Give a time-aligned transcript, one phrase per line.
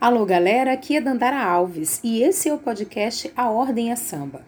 [0.00, 4.44] Alô galera, aqui é Dandara Alves e esse é o podcast A Ordem é Samba.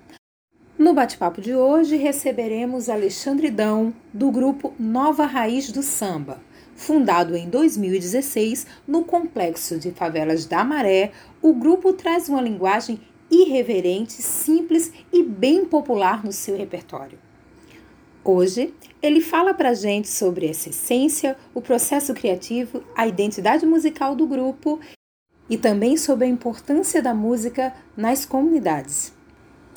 [0.78, 6.42] No bate-papo de hoje receberemos Alexandre Dão, do grupo Nova Raiz do Samba.
[6.74, 13.00] Fundado em 2016 no complexo de favelas da Maré, o grupo traz uma linguagem
[13.30, 17.18] irreverente, simples e bem popular no seu repertório.
[18.22, 24.26] Hoje, ele fala pra gente sobre essa essência, o processo criativo, a identidade musical do
[24.26, 24.80] grupo
[25.48, 29.12] e também sobre a importância da música nas comunidades.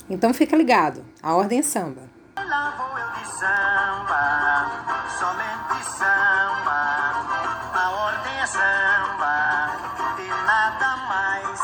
[0.09, 2.01] Então fica ligado, a ordem é samba.
[2.35, 6.71] Lá vou eu de samba, somente samba,
[7.73, 11.59] a ordem é samba, de nada mais.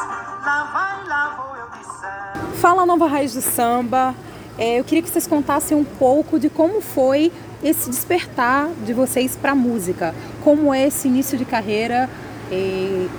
[0.45, 2.55] Lá vai, lá vou eu de samba.
[2.57, 4.13] Fala Nova Raiz do Samba.
[4.57, 7.31] É, eu queria que vocês contassem um pouco de como foi
[7.63, 12.09] esse despertar de vocês para a música, como é esse início de carreira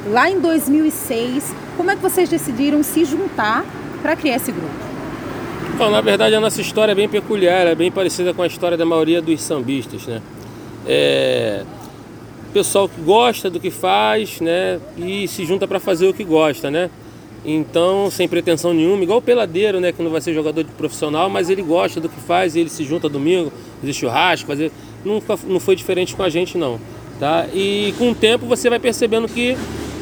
[0.09, 3.65] lá em 2006, como é que vocês decidiram se juntar
[4.03, 4.75] para criar esse grupo?
[5.77, 8.77] Bom, na verdade a nossa história é bem peculiar, é bem parecida com a história
[8.77, 10.23] da maioria dos sambistas, né?
[10.87, 11.65] É,
[12.57, 14.81] pessoal que gosta do que faz, né?
[14.97, 16.89] E se junta para fazer o que gosta, né?
[17.45, 19.93] Então, sem pretensão nenhuma, igual o peladeiro, né?
[19.93, 22.83] Que não vai ser jogador de profissional, mas ele gosta do que faz, ele se
[22.83, 24.73] junta domingo, fazer churrasco, fazer.
[25.05, 26.81] Nunca, não foi diferente com a gente, não.
[27.19, 27.47] Tá?
[27.53, 29.57] E com o tempo você vai percebendo que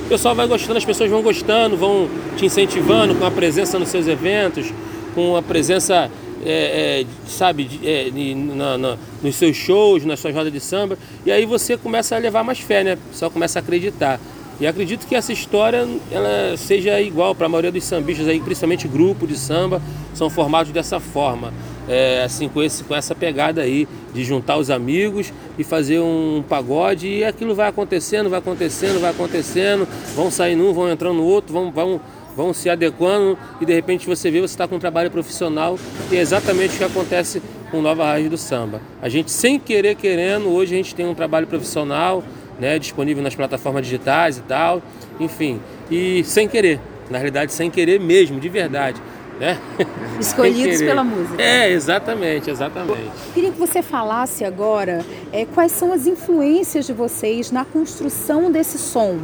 [0.05, 3.89] o pessoal vai gostando, as pessoas vão gostando, vão te incentivando com a presença nos
[3.89, 4.73] seus eventos,
[5.15, 6.11] com a presença,
[6.45, 8.11] é, é, sabe, é,
[8.55, 10.99] na, na, nos seus shows, nas suas rodas de samba.
[11.25, 12.99] E aí você começa a levar mais fé, né?
[13.23, 14.21] O começa a acreditar.
[14.61, 18.87] E acredito que essa história ela seja igual para a maioria dos sambistas aí, principalmente
[18.87, 19.81] grupo de samba,
[20.15, 21.53] são formados dessa forma
[21.89, 26.43] é, assim com, esse, com essa pegada aí de juntar os amigos e fazer um
[26.49, 31.25] pagode e aquilo vai acontecendo, vai acontecendo, vai acontecendo, vão sair num, vão entrando no
[31.25, 32.01] outro, vão, vão,
[32.37, 35.79] vão se adequando e de repente você vê, você está com um trabalho profissional
[36.11, 38.81] e é exatamente o que acontece com Nova Raiz do Samba.
[39.03, 42.23] A gente sem querer querendo, hoje a gente tem um trabalho profissional,
[42.59, 44.81] né, disponível nas plataformas digitais e tal,
[45.19, 45.61] enfim,
[45.91, 46.81] e sem querer,
[47.11, 49.01] na realidade sem querer mesmo, de verdade
[49.39, 49.59] né?
[50.21, 51.43] Escolhidos pela música.
[51.43, 53.11] É, exatamente, exatamente.
[53.33, 58.79] Queria que você falasse agora é, quais são as influências de vocês na construção desse
[58.79, 59.19] som.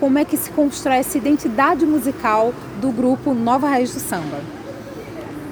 [0.00, 4.40] Como é que se constrói essa identidade musical do grupo Nova Raiz do Samba?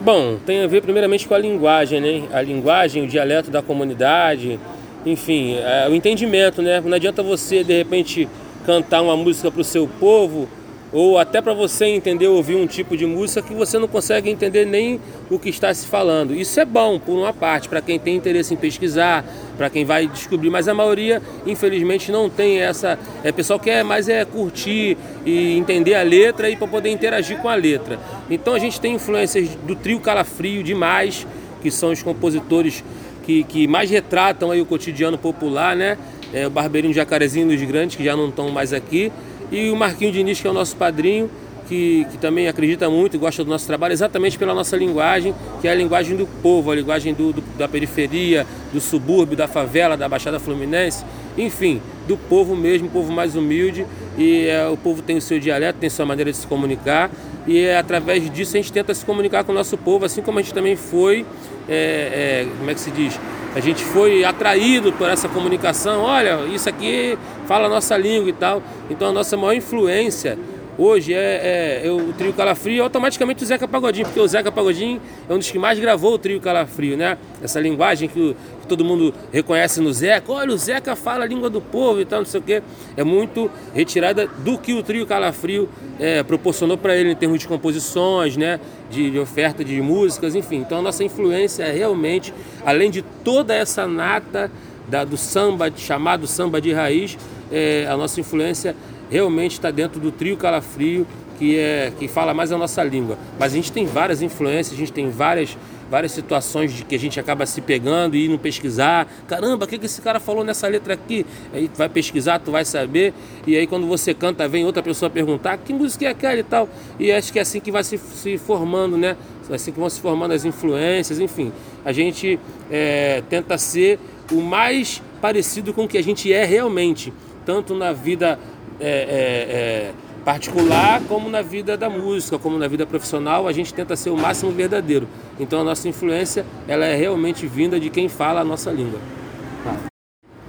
[0.01, 2.27] Bom, tem a ver primeiramente com a linguagem, né?
[2.33, 4.59] A linguagem, o dialeto da comunidade,
[5.05, 6.81] enfim, é, o entendimento, né?
[6.81, 8.27] Não adianta você, de repente,
[8.65, 10.49] cantar uma música para o seu povo
[10.93, 14.65] ou até para você entender ouvir um tipo de música que você não consegue entender
[14.65, 16.35] nem o que está se falando.
[16.35, 19.25] Isso é bom por uma parte para quem tem interesse em pesquisar,
[19.57, 24.09] para quem vai descobrir, mas a maioria infelizmente não tem essa, é pessoal quer mais
[24.09, 27.99] é curtir e entender a letra e para poder interagir com a letra.
[28.29, 31.27] Então a gente tem influências do trio Calafrio demais,
[31.63, 32.83] que são os compositores
[33.23, 35.97] que, que mais retratam aí o cotidiano popular, né?
[36.33, 39.13] É, o Barbeirinho Jacarezinho dos Grandes, que já não estão mais aqui,
[39.51, 41.31] e o Marquinho Diniz, que é o nosso padrinho,
[41.71, 45.69] que, que, também acredita muito e gosta do nosso trabalho, exatamente pela nossa linguagem, que
[45.69, 49.97] é a linguagem do povo, a linguagem do, do, da periferia, do subúrbio, da favela,
[49.97, 51.05] da Baixada Fluminense,
[51.39, 53.87] enfim, do povo mesmo, o povo mais humilde.
[54.19, 57.09] E é, o povo tem o seu dialeto, tem sua maneira de se comunicar,
[57.47, 60.41] e é, através disso a gente tenta se comunicar com o nosso povo, assim como
[60.41, 61.25] a gente também foi,
[61.69, 63.19] é, é como é que se diz?
[63.55, 66.03] A gente foi atraído por essa comunicação.
[66.03, 68.63] Olha, isso aqui fala a nossa língua e tal.
[68.89, 70.39] Então a nossa maior influência
[70.81, 74.51] hoje é, é, é, o trio Calafrio e automaticamente o Zeca Pagodinho, porque o Zeca
[74.51, 77.19] Pagodinho é um dos que mais gravou o trio Calafrio, né?
[77.43, 80.33] Essa linguagem que, que, todo mundo reconhece no Zeca.
[80.33, 82.63] Olha, o Zeca fala a língua do povo e tal, não sei o quê.
[82.97, 87.47] É muito retirada do que o trio Calafrio é, proporcionou para ele em termos de
[87.47, 88.59] composições, né?
[88.91, 90.57] De, de, oferta de músicas, enfim.
[90.57, 92.33] Então a nossa influência é realmente,
[92.65, 94.51] além de toda essa nata
[94.89, 97.19] da, do samba, chamado samba de raiz,
[97.53, 98.75] é, a nossa influência
[99.11, 101.07] realmente está dentro do trio Calafrio,
[101.39, 103.19] que é que fala mais a nossa língua.
[103.39, 105.57] Mas a gente tem várias influências, a gente tem várias
[105.91, 109.09] várias situações de que a gente acaba se pegando e indo pesquisar.
[109.27, 111.27] Caramba, o que, que esse cara falou nessa letra aqui?
[111.53, 113.13] Aí tu vai pesquisar, tu vai saber.
[113.45, 116.69] E aí quando você canta, vem outra pessoa perguntar que música é aquela e tal.
[116.99, 119.17] E acho que é assim que vai se, se formando, né?
[119.51, 121.53] É assim que vão se formando as influências, enfim.
[121.85, 122.39] A gente
[122.71, 123.99] é, tenta ser
[124.31, 127.13] o mais parecido com o que a gente é realmente,
[127.45, 128.39] tanto na vida
[128.81, 129.93] é, é, é,
[130.25, 134.17] particular, como na vida da música, como na vida profissional, a gente tenta ser o
[134.17, 135.09] máximo verdadeiro.
[135.39, 139.01] Então a nossa influência ela é realmente vinda de quem fala a nossa língua.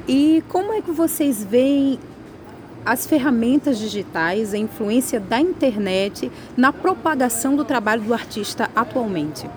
[0.07, 1.99] E como é que vocês veem
[2.85, 9.47] as ferramentas digitais, a influência da internet na propagação do trabalho do artista atualmente?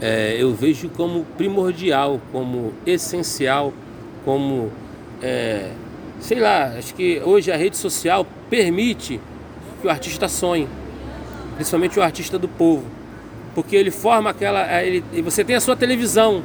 [0.00, 3.72] É, eu vejo como primordial, como essencial,
[4.24, 4.70] como,
[5.22, 5.70] é,
[6.20, 9.20] sei lá, acho que hoje a rede social permite
[9.80, 10.68] que o artista sonhe,
[11.56, 12.84] principalmente o artista do povo,
[13.54, 16.42] porque ele forma aquela, é, ele, você tem a sua televisão,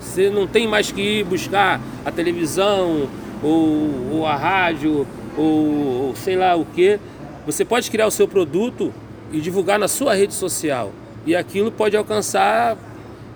[0.00, 3.08] você não tem mais que ir buscar a televisão
[3.42, 5.06] ou, ou a rádio
[5.36, 6.98] ou, ou sei lá o que.
[7.46, 8.92] Você pode criar o seu produto
[9.32, 10.92] e divulgar na sua rede social.
[11.26, 12.76] E aquilo pode alcançar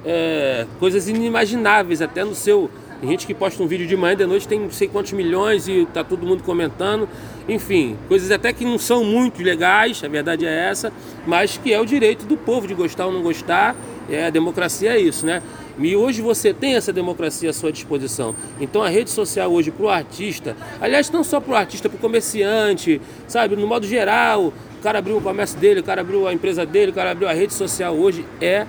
[0.04, 2.70] é, coisas inimagináveis até no seu.
[3.00, 5.68] Tem gente que posta um vídeo de manhã de noite, tem não sei quantos milhões
[5.68, 7.08] e tá todo mundo comentando.
[7.48, 10.92] Enfim, coisas até que não são muito legais, a verdade é essa,
[11.24, 13.76] mas que é o direito do povo de gostar ou não gostar.
[14.10, 15.42] É, a democracia é isso, né?
[15.78, 18.34] E hoje você tem essa democracia à sua disposição.
[18.60, 21.96] Então a rede social hoje para o artista, aliás, não só para o artista, para
[21.96, 26.26] o comerciante, sabe, no modo geral, o cara abriu o comércio dele, o cara abriu
[26.26, 28.66] a empresa dele, o cara abriu a rede social hoje é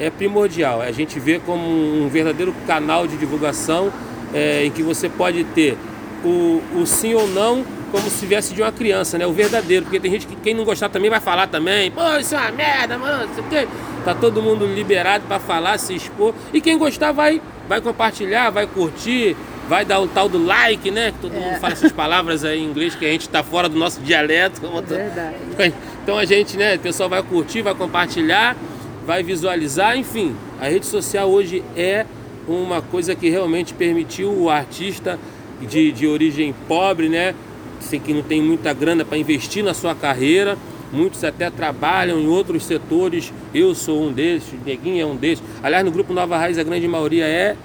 [0.00, 0.80] é primordial.
[0.80, 3.92] A gente vê como um verdadeiro canal de divulgação
[4.32, 5.76] é, em que você pode ter
[6.24, 9.26] o, o sim ou não como se viesse de uma criança, né?
[9.26, 12.34] O verdadeiro, porque tem gente que quem não gostar também vai falar também, pô, isso
[12.34, 13.68] é uma merda, mano, isso aqui.
[14.04, 16.32] Tá todo mundo liberado para falar, se expor.
[16.54, 19.36] E quem gostar vai, vai compartilhar, vai curtir,
[19.68, 21.12] vai dar o tal do like, né?
[21.12, 21.38] Que todo é.
[21.38, 24.60] mundo fala essas palavras aí em inglês que a gente tá fora do nosso dialeto.
[24.86, 25.36] Verdade.
[26.02, 28.56] Então a gente, né, o pessoal vai curtir, vai compartilhar,
[29.10, 30.36] vai visualizar, enfim.
[30.60, 32.06] A rede social hoje é
[32.46, 35.18] uma coisa que realmente permitiu o artista
[35.60, 37.34] de, de origem pobre, né?
[37.80, 40.56] Assim, que não tem muita grana para investir na sua carreira.
[40.92, 43.32] Muitos até trabalham em outros setores.
[43.52, 45.42] Eu sou um desses, Neguinho é um desses.
[45.60, 47.56] Aliás, no grupo Nova Raiz, a grande maioria é,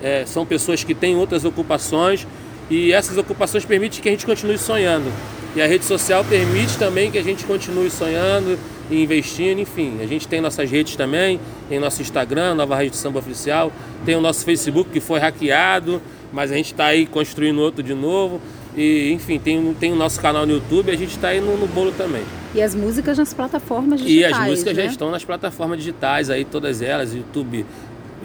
[0.00, 2.28] é são pessoas que têm outras ocupações
[2.70, 5.10] e essas ocupações permitem que a gente continue sonhando.
[5.56, 8.56] E a rede social permite também que a gente continue sonhando
[8.92, 9.98] e investindo, enfim.
[10.02, 13.72] A gente tem nossas redes também, tem nosso Instagram, Nova Raiz de Samba Oficial,
[14.04, 16.00] tem o nosso Facebook que foi hackeado,
[16.32, 18.40] mas a gente está aí construindo outro de novo.
[18.76, 21.66] E, enfim, tem, tem o nosso canal no YouTube, a gente está aí no, no,
[21.66, 22.22] bolo também.
[22.54, 24.30] E as músicas nas plataformas digitais.
[24.30, 24.84] E as músicas né?
[24.84, 27.66] já estão nas plataformas digitais aí, todas elas, YouTube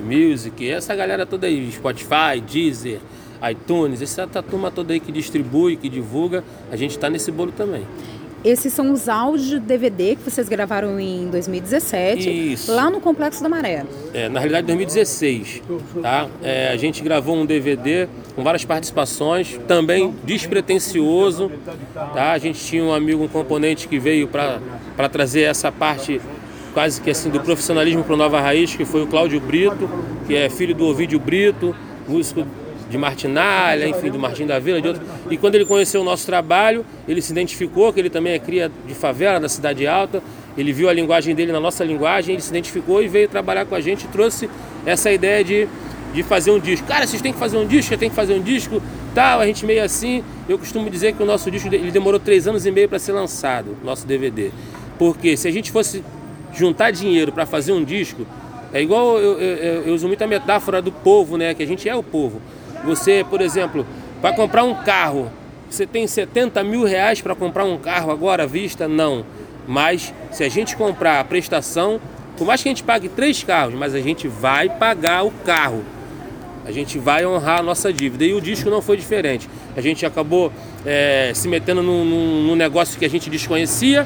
[0.01, 2.99] Music, essa galera toda aí, Spotify, Deezer,
[3.49, 7.85] iTunes, essa turma toda aí que distribui, que divulga, a gente está nesse bolo também.
[8.43, 12.71] Esses são os áudios de DVD que vocês gravaram em 2017, Isso.
[12.71, 13.83] lá no Complexo da Maré.
[14.13, 15.61] É, na realidade, 2016.
[16.01, 16.27] Tá?
[16.43, 21.51] É, a gente gravou um DVD com várias participações, também despretensioso.
[21.93, 22.31] Tá?
[22.31, 26.21] A gente tinha um amigo, um componente que veio para trazer essa parte
[26.73, 29.89] quase que assim do profissionalismo para o Nova Raiz, que foi o Cláudio Brito,
[30.27, 31.75] que é filho do Ovídio Brito,
[32.07, 32.45] músico
[32.89, 35.03] de Martinalha, enfim, do Martim da Vila, de outro.
[35.29, 38.71] E quando ele conheceu o nosso trabalho, ele se identificou que ele também é cria
[38.87, 40.21] de favela, da Cidade Alta.
[40.57, 43.75] Ele viu a linguagem dele na nossa linguagem, ele se identificou e veio trabalhar com
[43.75, 44.49] a gente e trouxe
[44.85, 45.67] essa ideia de,
[46.13, 46.87] de fazer um disco.
[46.87, 48.81] Cara, vocês têm que fazer um disco, tem que fazer um disco,
[49.13, 50.23] tal, a gente meio assim.
[50.49, 53.11] Eu costumo dizer que o nosso disco ele demorou três anos e meio para ser
[53.11, 54.51] lançado, nosso DVD.
[54.97, 56.03] Porque se a gente fosse
[56.53, 58.25] juntar dinheiro para fazer um disco,
[58.73, 61.53] é igual eu, eu, eu, uso muito a metáfora do povo, né?
[61.53, 62.41] Que a gente é o povo.
[62.85, 63.85] Você, por exemplo,
[64.21, 65.31] vai comprar um carro,
[65.69, 68.87] você tem 70 mil reais para comprar um carro agora à vista?
[68.87, 69.25] Não.
[69.67, 71.99] Mas se a gente comprar a prestação,
[72.37, 75.83] por mais que a gente pague três carros, mas a gente vai pagar o carro.
[76.65, 78.25] A gente vai honrar a nossa dívida.
[78.25, 79.49] E o disco não foi diferente.
[79.75, 80.51] A gente acabou
[80.85, 84.05] é, se metendo num, num, num, negócio que a gente desconhecia,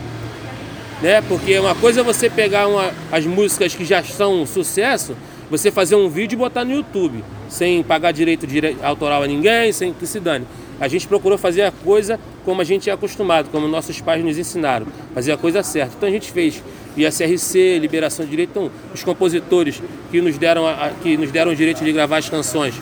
[1.02, 1.22] né?
[1.22, 5.16] Porque uma coisa é você pegar uma, as músicas que já são um sucesso,
[5.52, 8.48] você fazer um vídeo e botar no YouTube sem pagar direito,
[8.82, 10.48] autoral a ninguém, sem que se dane.
[10.80, 14.38] A gente procurou fazer a coisa como a gente é acostumado, como nossos pais nos
[14.38, 15.94] ensinaram, fazer a coisa certa.
[15.98, 16.64] Então a gente fez
[16.96, 21.56] ISRC, liberação de direito, então, os compositores que nos deram a, que nos deram o
[21.56, 22.74] direito de gravar as canções,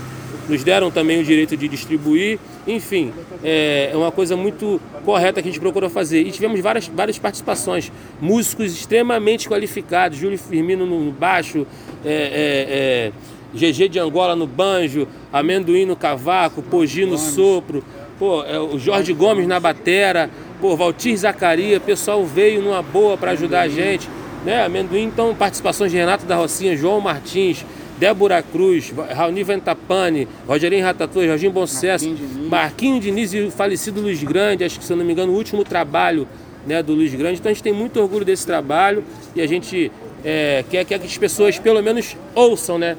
[0.49, 3.13] nos deram também o direito de distribuir, enfim,
[3.43, 6.21] é, é uma coisa muito correta que a gente procurou fazer.
[6.21, 11.65] E tivemos várias, várias participações, músicos extremamente qualificados, Júlio Firmino no baixo,
[12.03, 13.11] é, é, é
[13.53, 17.83] GG de Angola no banjo, amendoim no cavaco, Pogi no sopro,
[18.17, 20.29] pô, é, o Jorge Gomes na batera,
[20.59, 24.09] pô, Valtir Zacaria, pessoal veio numa boa para ajudar a gente,
[24.45, 24.63] né?
[24.63, 27.65] Amendoim, então, participações de Renato da Rocinha, João Martins,
[27.99, 32.15] Débora Cruz, Raoni Ventapane, Rogerinho Ratatouille, Jorginho Bom Sucesso,
[32.49, 35.35] Marquinho Diniz e o falecido Luiz Grande, acho que se eu não me engano, o
[35.35, 36.25] último trabalho
[36.65, 37.39] né, do Luiz Grande.
[37.39, 39.03] Então a gente tem muito orgulho desse trabalho
[39.35, 39.91] e a gente
[40.23, 42.95] é, quer que as pessoas pelo menos ouçam, né?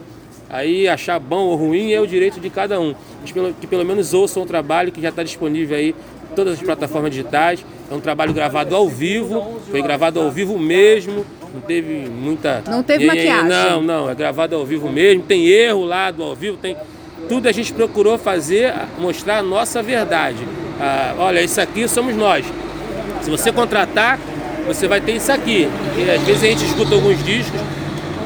[0.51, 2.95] Aí achar bom ou ruim é o direito de cada um.
[3.25, 5.95] Que pelo, que pelo menos ouçam o trabalho que já está disponível aí
[6.35, 7.65] todas as plataformas digitais.
[7.91, 12.63] É um trabalho gravado ao vivo, foi gravado ao vivo mesmo, não teve muita.
[12.67, 13.49] Não teve maquiagem.
[13.49, 16.77] Não, não, é gravado ao vivo mesmo, tem erro lá do ao vivo, tem.
[17.29, 20.39] Tudo a gente procurou fazer, mostrar a nossa verdade.
[20.81, 22.47] Ah, olha, isso aqui somos nós.
[23.23, 24.19] Se você contratar,
[24.67, 25.69] você vai ter isso aqui.
[25.97, 27.61] E às vezes a gente escuta alguns discos,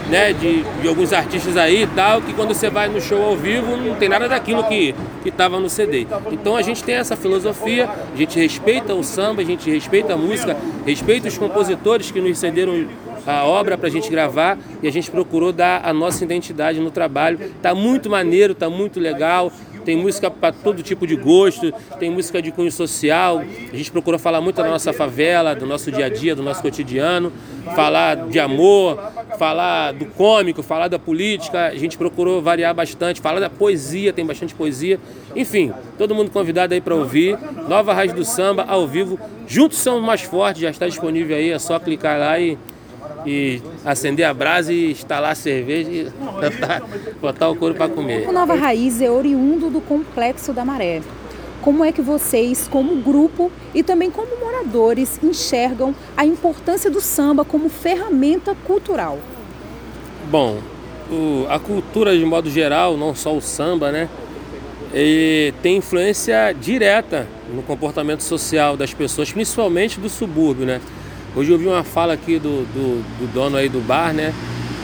[0.09, 3.37] né, de, de, alguns artistas aí e tal, que quando você vai no show ao
[3.37, 6.07] vivo não tem nada daquilo que estava no CD.
[6.31, 10.17] Então a gente tem essa filosofia, a gente respeita o samba, a gente respeita a
[10.17, 12.87] música, respeita os compositores que nos cederam
[13.27, 16.91] a obra para a gente gravar e a gente procurou dar a nossa identidade no
[16.91, 17.39] trabalho.
[17.63, 19.53] Tá muito maneiro, tá muito legal
[19.85, 23.41] tem música para todo tipo de gosto, tem música de cunho social.
[23.73, 26.63] A gente procura falar muito da nossa favela, do nosso dia a dia, do nosso
[26.63, 27.31] cotidiano,
[27.77, 28.99] falar de amor,
[29.39, 31.67] falar do cômico, falar da política.
[31.67, 34.99] A gente procurou variar bastante, falar da poesia, tem bastante poesia.
[35.37, 37.39] Enfim, todo mundo convidado aí para ouvir.
[37.69, 39.19] Nova Raiz do Samba ao vivo.
[39.47, 42.57] Juntos são mais fortes, já está disponível aí, é só clicar lá e
[43.27, 46.13] e acender a brasa e instalar a cerveja e
[47.21, 48.29] botar, o couro para comer.
[48.29, 51.03] O Nova Raiz é oriundo do Complexo da Maré.
[51.63, 57.45] Como é que vocês, como grupo e também como moradores, enxergam a importância do samba
[57.45, 59.19] como ferramenta cultural?
[60.31, 60.59] Bom,
[61.11, 64.09] o, a cultura de modo geral, não só o samba, né?
[65.63, 70.81] Tem influência direta no comportamento social das pessoas, principalmente do subúrbio, né?
[71.37, 74.33] Hoje eu vi uma fala aqui do, do, do dono aí do bar, né?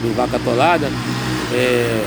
[0.03, 0.89] Do Vaca Tolada,
[1.55, 2.05] é,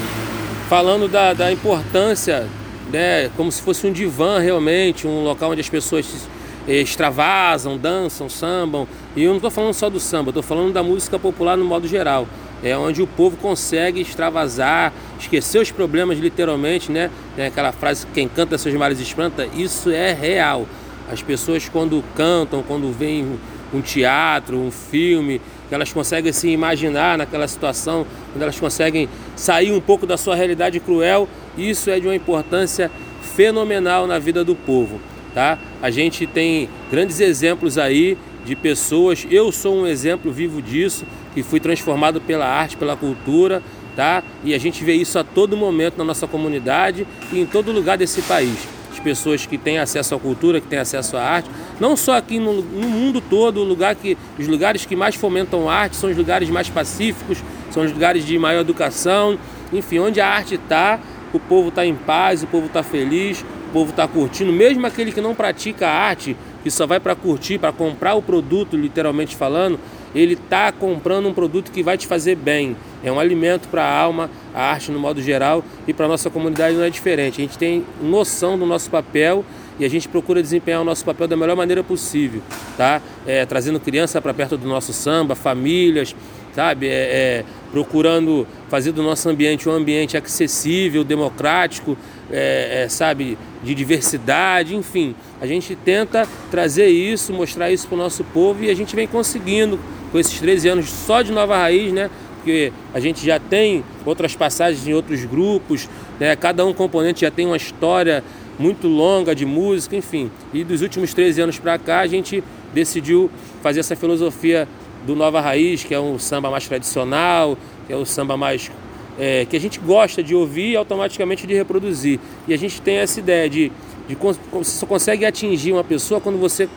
[0.68, 2.46] falando da, da importância,
[2.92, 3.30] né?
[3.38, 6.28] Como se fosse um divã realmente, um local onde as pessoas
[6.68, 8.86] é, extravasam, dançam, sambam.
[9.16, 11.88] E eu não estou falando só do samba, estou falando da música popular no modo
[11.88, 12.28] geral.
[12.62, 17.10] É onde o povo consegue extravasar, esquecer os problemas literalmente, né?
[17.38, 20.68] Tem aquela frase, quem canta seus males espanta, isso é real.
[21.10, 23.40] As pessoas quando cantam, quando vêm
[23.74, 29.72] um teatro, um filme, que elas conseguem se imaginar naquela situação, quando elas conseguem sair
[29.72, 31.28] um pouco da sua realidade cruel,
[31.58, 32.92] isso é de uma importância
[33.36, 35.00] fenomenal na vida do povo,
[35.34, 35.58] tá?
[35.82, 41.42] A gente tem grandes exemplos aí de pessoas, eu sou um exemplo vivo disso, que
[41.42, 43.64] fui transformado pela arte, pela cultura,
[43.96, 44.24] tá?
[44.44, 47.98] E a gente vê isso a todo momento na nossa comunidade e em todo lugar
[47.98, 48.68] desse país
[49.04, 52.62] pessoas que têm acesso à cultura, que têm acesso à arte, não só aqui no,
[52.62, 56.50] no mundo todo, o lugar que, os lugares que mais fomentam arte são os lugares
[56.50, 59.38] mais pacíficos, são os lugares de maior educação,
[59.72, 61.00] enfim, onde a arte está,
[61.34, 65.12] o povo está em paz, o povo está feliz, o povo está curtindo, mesmo aquele
[65.12, 69.80] que não pratica arte, que só vai para curtir, para comprar o produto, literalmente falando,
[70.14, 72.76] ele está comprando um produto que vai te fazer bem.
[73.04, 76.30] É um alimento para a alma, a arte no modo geral e para a nossa
[76.30, 77.42] comunidade não é diferente.
[77.42, 79.44] A gente tem noção do nosso papel
[79.80, 82.42] e a gente procura desempenhar o nosso papel da melhor maneira possível,
[82.78, 83.02] tá?
[83.26, 86.16] É, trazendo criança para perto do nosso samba, famílias,
[86.54, 86.88] sabe?
[86.88, 91.98] É, é, procurando fazer do nosso ambiente um ambiente acessível, democrático,
[92.32, 93.38] é, é, sabe?
[93.64, 95.16] De diversidade, enfim.
[95.42, 99.08] A gente tenta trazer isso, mostrar isso para o nosso povo e a gente vem
[99.08, 99.80] conseguindo
[100.14, 102.08] com esses 13 anos só de Nova Raiz, né?
[102.36, 105.90] Porque a gente já tem outras passagens em outros grupos,
[106.20, 106.36] né?
[106.36, 108.24] cada um componente já tem uma história
[108.60, 110.30] muito longa de música, enfim.
[110.54, 113.32] E dos últimos 13 anos para cá a gente decidiu
[113.64, 114.68] fazer essa filosofia
[115.04, 118.70] do Nova Raiz, que é um samba mais tradicional, que é o samba mais
[119.18, 122.20] é, que a gente gosta de ouvir e automaticamente de reproduzir.
[122.48, 123.72] E a gente tem essa ideia de,
[124.08, 126.70] de você só consegue atingir uma pessoa quando você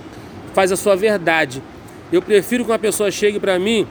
[0.55, 1.63] faz a sua verdade.
[2.13, 3.87] Eu prefiro que uma pessoa chegue para mim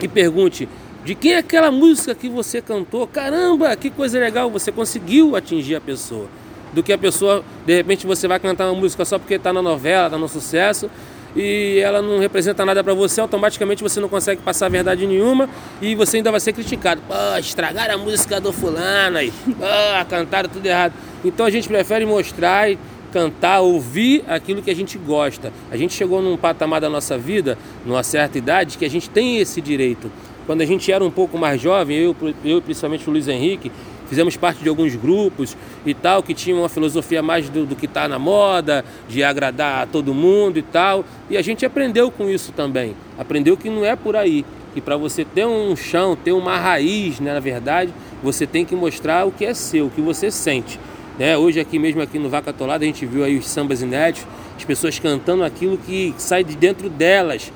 [0.00, 0.68] e pergunte
[1.04, 3.06] de quem é aquela música que você cantou.
[3.06, 6.26] Caramba, que coisa legal, você conseguiu atingir a pessoa.
[6.72, 9.60] Do que a pessoa, de repente, você vai cantar uma música só porque está na
[9.60, 10.88] novela, está no sucesso,
[11.34, 15.48] e ela não representa nada para você, automaticamente você não consegue passar verdade nenhuma
[15.80, 17.00] e você ainda vai ser criticado.
[17.06, 20.92] Pô, estragaram a música do fulano aí, pô, cantaram tudo errado.
[21.24, 22.78] Então a gente prefere mostrar e
[23.12, 25.52] cantar, ouvir aquilo que a gente gosta.
[25.70, 29.38] A gente chegou num patamar da nossa vida, numa certa idade, que a gente tem
[29.38, 30.10] esse direito.
[30.46, 33.70] Quando a gente era um pouco mais jovem, eu, eu principalmente o Luiz Henrique,
[34.08, 37.86] fizemos parte de alguns grupos e tal, que tinham uma filosofia mais do, do que
[37.86, 41.04] está na moda, de agradar a todo mundo e tal.
[41.30, 42.96] E a gente aprendeu com isso também.
[43.16, 44.44] Aprendeu que não é por aí.
[44.74, 48.74] Que para você ter um chão, ter uma raiz, né, na verdade, você tem que
[48.74, 50.78] mostrar o que é seu, o que você sente.
[51.20, 51.36] Né?
[51.36, 54.64] Hoje aqui mesmo aqui no Vaca Tolada a gente viu aí os sambas inéditos, as
[54.64, 57.52] pessoas cantando aquilo que sai de dentro delas,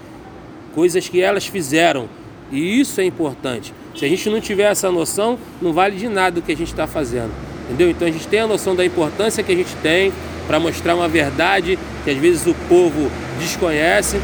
[0.74, 2.06] coisas que elas fizeram.
[2.52, 3.72] E isso é importante.
[3.96, 6.72] Se a gente não tiver essa noção, não vale de nada o que a gente
[6.72, 7.30] está fazendo.
[7.64, 7.88] Entendeu?
[7.88, 10.12] Então a gente tem a noção da importância que a gente tem,
[10.46, 14.18] para mostrar uma verdade que às vezes o povo desconhece.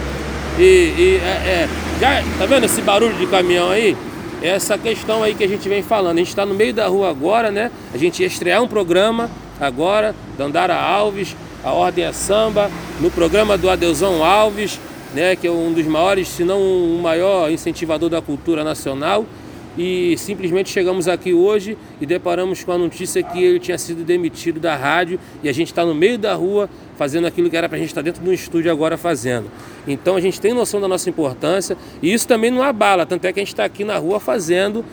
[0.58, 1.68] E, e é, é,
[1.98, 3.96] já tá vendo esse barulho de caminhão aí?
[4.42, 6.16] Essa questão aí que a gente vem falando.
[6.16, 7.70] A gente está no meio da rua agora, né?
[7.92, 9.30] A gente ia estrear um programa
[9.60, 12.70] agora, Dandara Alves, a Ordem é Samba,
[13.00, 14.80] no programa do Adeusão Alves,
[15.14, 19.26] né, que é um dos maiores, se não o maior incentivador da cultura nacional
[19.78, 24.58] e simplesmente chegamos aqui hoje e deparamos com a notícia que ele tinha sido demitido
[24.58, 27.76] da rádio e a gente está no meio da rua fazendo aquilo que era para
[27.76, 29.50] a gente estar tá dentro do estúdio agora fazendo.
[29.86, 33.32] Então a gente tem noção da nossa importância e isso também não abala, tanto é
[33.32, 34.84] que a gente está aqui na rua fazendo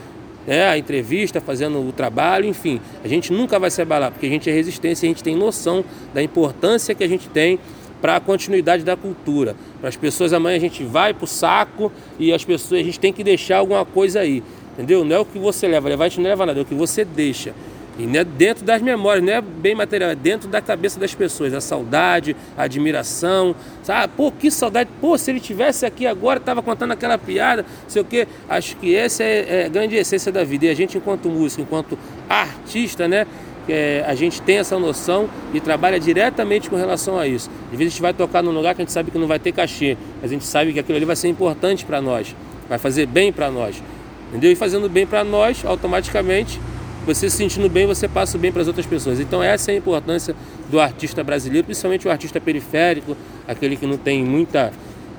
[0.45, 2.79] né, a entrevista, fazendo o trabalho, enfim.
[3.03, 5.83] A gente nunca vai se abalar, porque a gente é resistência a gente tem noção
[6.13, 7.59] da importância que a gente tem
[8.01, 9.55] para a continuidade da cultura.
[9.79, 12.99] Para as pessoas amanhã a gente vai para o saco e as pessoas a gente
[12.99, 14.43] tem que deixar alguma coisa aí.
[14.77, 15.03] Entendeu?
[15.03, 16.75] Não é o que você leva, levar a gente não leva nada, é o que
[16.75, 17.51] você deixa.
[17.97, 21.15] E não é dentro das memórias, não é bem material, é dentro da cabeça das
[21.15, 21.51] pessoas.
[21.51, 24.13] A saudade, a admiração, sabe?
[24.15, 24.87] Pô, que saudade.
[25.01, 28.27] Pô, se ele tivesse aqui agora, estava contando aquela piada, sei o quê.
[28.47, 30.67] Acho que essa é, é a grande essência da vida.
[30.67, 31.97] E a gente, enquanto músico, enquanto
[32.29, 33.25] artista, né?
[33.67, 37.49] É, a gente tem essa noção e trabalha diretamente com relação a isso.
[37.65, 39.39] Às vezes a gente vai tocar num lugar que a gente sabe que não vai
[39.39, 42.33] ter cachê, mas a gente sabe que aquilo ali vai ser importante para nós,
[42.69, 43.83] vai fazer bem para nós.
[44.29, 44.51] Entendeu?
[44.51, 46.59] E fazendo bem para nós, automaticamente,
[47.05, 49.19] você se sentindo bem, você passa bem para as outras pessoas.
[49.19, 50.35] Então essa é a importância
[50.69, 53.15] do artista brasileiro, principalmente o artista periférico,
[53.47, 54.73] aquele que não tem muita,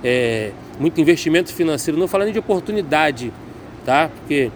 [0.05, 3.33] é, muito investimento financeiro, não falando de oportunidade,
[3.87, 4.11] tá?
[4.15, 4.51] Porque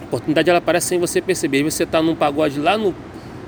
[0.00, 1.64] a oportunidade ela aparece sem você perceber.
[1.64, 2.94] Você está num pagode lá no,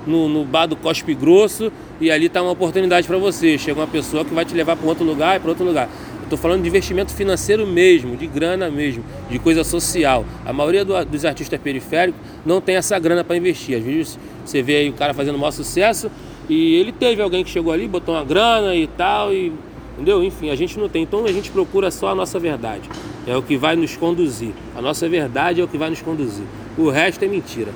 [0.05, 1.71] no, no bar do Cospe Grosso
[2.01, 3.57] e ali está uma oportunidade para você.
[3.57, 5.87] Chega uma pessoa que vai te levar para outro lugar e para outro lugar.
[6.23, 10.25] Estou falando de investimento financeiro mesmo, de grana mesmo, de coisa social.
[10.45, 13.77] A maioria do, dos artistas periféricos não tem essa grana para investir.
[13.77, 16.09] Às vezes você vê aí o cara fazendo maior sucesso
[16.49, 19.53] e ele teve alguém que chegou ali, botou uma grana e tal, e,
[19.93, 20.23] entendeu?
[20.23, 21.03] Enfim, a gente não tem.
[21.03, 22.89] Então a gente procura só a nossa verdade.
[23.27, 24.51] É o que vai nos conduzir.
[24.75, 26.45] A nossa verdade é o que vai nos conduzir.
[26.77, 27.71] O resto é mentira.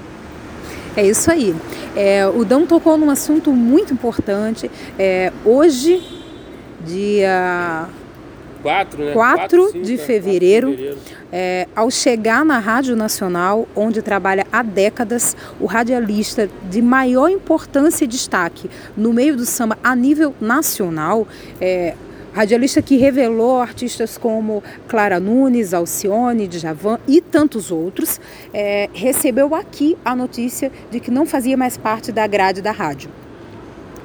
[0.96, 1.56] É isso aí.
[1.96, 4.70] É, o Dão tocou num assunto muito importante.
[4.98, 6.02] É, hoje,
[6.86, 7.88] dia
[8.68, 9.14] 4, né?
[9.14, 10.68] 4, 4 5, de fevereiro.
[10.68, 11.18] 4 de fevereiro.
[11.32, 18.06] É, ao chegar na Rádio Nacional, onde trabalha há décadas, o radialista de maior importância
[18.06, 21.28] e destaque no meio do samba a nível nacional,
[21.60, 21.96] é,
[22.34, 28.22] radialista que revelou artistas como Clara Nunes, Alcione, Djavan e tantos outros,
[28.54, 33.10] é, recebeu aqui a notícia de que não fazia mais parte da grade da rádio.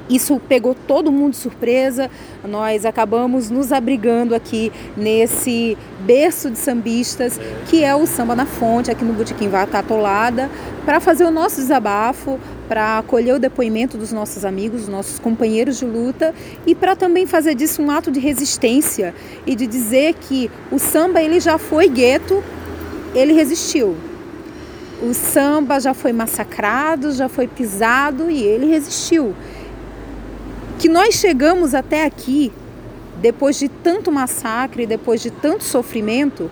[0.08, 2.10] Isso pegou todo mundo de surpresa.
[2.44, 7.38] Nós acabamos nos abrigando aqui nesse berço de sambistas,
[7.68, 10.50] que é o Samba na Fonte, aqui no Botequim Vata Atolada,
[10.84, 12.38] para fazer o nosso desabafo,
[12.68, 16.34] para acolher o depoimento dos nossos amigos, dos nossos companheiros de luta
[16.66, 19.14] e para também fazer disso um ato de resistência
[19.46, 22.42] e de dizer que o samba ele já foi gueto,
[23.14, 23.96] ele resistiu.
[25.02, 29.34] O samba já foi massacrado, já foi pisado e ele resistiu
[30.82, 32.52] que nós chegamos até aqui
[33.20, 36.50] depois de tanto massacre, depois de tanto sofrimento,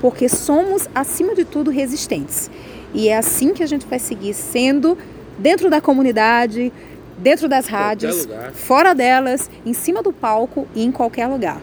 [0.00, 2.50] porque somos, acima de tudo, resistentes.
[2.94, 4.96] E é assim que a gente vai seguir sendo
[5.36, 6.72] dentro da comunidade,
[7.18, 11.60] dentro das rádios, fora delas, em cima do palco e em qualquer lugar.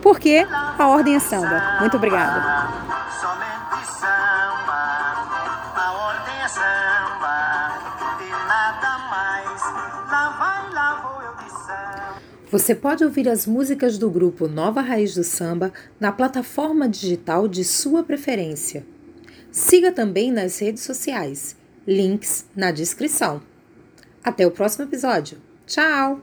[0.00, 0.46] Porque
[0.78, 1.76] a ordem é samba.
[1.80, 2.40] Muito obrigada.
[12.54, 17.64] Você pode ouvir as músicas do grupo Nova Raiz do Samba na plataforma digital de
[17.64, 18.86] sua preferência.
[19.50, 21.56] Siga também nas redes sociais.
[21.84, 23.42] Links na descrição.
[24.22, 25.38] Até o próximo episódio.
[25.66, 26.22] Tchau!